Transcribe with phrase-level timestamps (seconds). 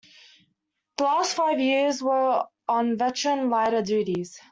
[0.97, 4.39] The last five years were on veteran lighter duties.